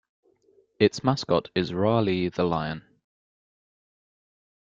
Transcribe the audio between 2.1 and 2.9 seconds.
the Lion.